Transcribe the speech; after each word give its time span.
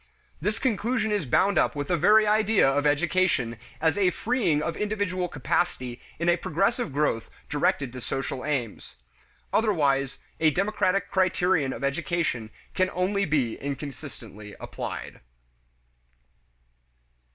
This 0.41 0.57
conclusion 0.57 1.11
is 1.11 1.27
bound 1.27 1.59
up 1.59 1.75
with 1.75 1.87
the 1.89 1.95
very 1.95 2.25
idea 2.25 2.67
of 2.67 2.87
education 2.87 3.59
as 3.79 3.99
a 3.99 4.09
freeing 4.09 4.63
of 4.63 4.75
individual 4.75 5.27
capacity 5.27 6.01
in 6.17 6.27
a 6.27 6.37
progressive 6.37 6.91
growth 6.91 7.29
directed 7.51 7.93
to 7.93 8.01
social 8.01 8.43
aims. 8.43 8.95
Otherwise 9.53 10.17
a 10.39 10.49
democratic 10.49 11.11
criterion 11.11 11.71
of 11.71 11.83
education 11.83 12.49
can 12.73 12.89
only 12.95 13.25
be 13.25 13.57
inconsistently 13.59 14.55
applied. 14.59 15.19